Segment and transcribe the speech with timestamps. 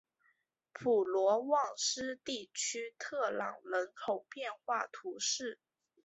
[0.73, 5.59] 普罗旺斯地区特朗人口变化图示